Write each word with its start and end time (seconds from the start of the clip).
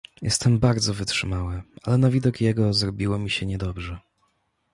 "Jestem 0.21 0.59
bardzo 0.59 0.93
wytrzymały, 0.93 1.61
ale 1.83 1.97
na 1.97 2.09
widok 2.09 2.41
jego 2.41 2.73
zrobiło 2.73 3.19
mi 3.19 3.29
się 3.29 3.45
niedobrze." 3.45 3.97